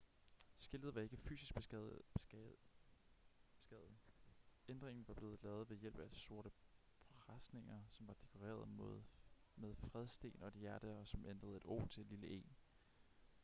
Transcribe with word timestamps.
skiltet 0.61 0.95
var 0.95 1.01
ikke 1.01 1.17
fysisk 1.17 1.53
beskadiget 1.55 2.55
ændringen 4.67 5.07
var 5.07 5.13
blevet 5.13 5.43
lavet 5.43 5.69
ved 5.69 5.77
hjælp 5.77 5.99
af 5.99 6.11
sorte 6.11 6.51
presenninger 7.19 7.83
som 7.89 8.07
var 8.07 8.13
dekoreret 8.13 8.69
med 9.55 9.75
fredstegn 9.75 10.41
og 10.41 10.47
et 10.47 10.53
hjerte 10.53 10.97
og 10.97 11.07
som 11.07 11.25
ændrede 11.25 11.57
et 11.57 11.65
o 11.65 11.85
til 11.87 12.01
et 12.01 12.07
lille 12.09 12.37
e 12.39 12.43